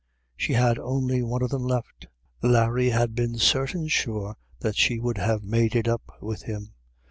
She 0.35 0.53
had 0.53 0.79
only 0.79 1.21
one 1.21 1.43
of 1.43 1.51
them 1.51 1.61
left: 1.61 2.07
Larry 2.41 2.89
had 2.89 3.13
been 3.13 3.37
sartin 3.37 3.87
surc 3.87 4.33
that 4.59 4.75
she 4.75 4.97
would 4.99 5.19
have 5.19 5.43
made 5.43 5.75
it 5.75 5.87
up 5.87 6.17
with 6.19 6.41
him. 6.41 6.73